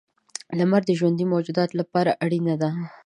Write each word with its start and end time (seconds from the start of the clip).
•لمر 0.59 0.81
د 0.87 0.91
ژوندي 0.99 1.25
موجوداتو 1.33 1.79
لپاره 1.81 2.11
اړینه 2.23 2.55
دی. 2.61 2.71